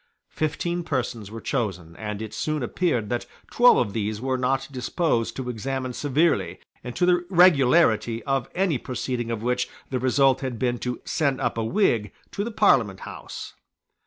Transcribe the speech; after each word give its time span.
Fifteen 0.31 0.83
persons 0.83 1.29
were 1.29 1.39
chosen, 1.39 1.95
and 1.95 2.23
it 2.23 2.33
soon 2.33 2.63
appeared 2.63 3.09
that 3.09 3.27
twelve 3.51 3.77
of 3.77 3.93
these 3.93 4.19
were 4.19 4.35
not 4.35 4.67
disposed 4.71 5.35
to 5.35 5.47
examine 5.47 5.93
severely 5.93 6.59
into 6.83 7.05
the 7.05 7.23
regularity 7.29 8.23
of 8.23 8.49
any 8.55 8.79
proceeding 8.79 9.29
of 9.29 9.43
which 9.43 9.69
the 9.91 9.99
result 9.99 10.41
had 10.41 10.57
been 10.57 10.79
to 10.79 10.99
send 11.05 11.39
up 11.39 11.55
a 11.55 11.63
Whig 11.63 12.11
to 12.31 12.43
the 12.43 12.49
Parliament 12.49 13.01
House. 13.01 13.53